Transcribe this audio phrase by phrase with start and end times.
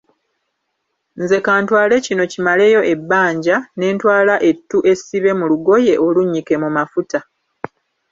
[1.21, 7.19] Nze ka ntwale kino kimaleyo ebbanja, ne ntwala ettu essibe mu lugoye olunnyike mu mafuta.